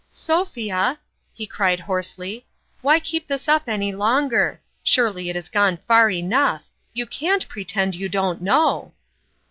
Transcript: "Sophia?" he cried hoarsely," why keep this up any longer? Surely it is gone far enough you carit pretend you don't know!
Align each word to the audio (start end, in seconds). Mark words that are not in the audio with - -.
"Sophia?" 0.27 0.97
he 1.31 1.45
cried 1.45 1.81
hoarsely," 1.81 2.47
why 2.81 2.99
keep 2.99 3.27
this 3.27 3.47
up 3.47 3.69
any 3.69 3.93
longer? 3.93 4.59
Surely 4.81 5.29
it 5.29 5.35
is 5.35 5.47
gone 5.47 5.77
far 5.77 6.09
enough 6.09 6.63
you 6.91 7.05
carit 7.05 7.47
pretend 7.47 7.93
you 7.93 8.09
don't 8.09 8.41
know! 8.41 8.93